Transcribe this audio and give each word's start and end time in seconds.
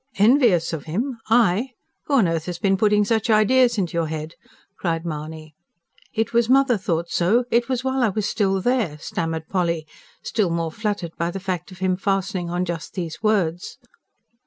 "Envious 0.17 0.73
of 0.73 0.85
him? 0.85 1.19
I? 1.29 1.73
Who 2.05 2.15
on 2.15 2.27
earth 2.27 2.47
has 2.47 2.57
been 2.57 2.75
putting 2.75 3.05
such 3.05 3.29
ideas 3.29 3.77
into 3.77 3.93
your 3.95 4.07
head?" 4.07 4.33
cried 4.75 5.05
Mahony. 5.05 5.53
"It 6.11 6.33
was 6.33 6.49
'mother' 6.49 6.75
thought 6.79 7.11
so 7.11 7.45
it 7.51 7.69
was 7.69 7.83
while 7.83 8.01
I 8.01 8.09
was 8.09 8.27
still 8.27 8.61
there," 8.61 8.97
stammered 8.97 9.47
Polly, 9.47 9.85
still 10.23 10.49
more 10.49 10.71
fluttered 10.71 11.15
by 11.19 11.29
the 11.29 11.39
fact 11.39 11.71
of 11.71 11.77
him 11.77 11.97
fastening 11.97 12.49
on 12.49 12.65
just 12.65 12.95
these 12.95 13.21
words. 13.21 13.77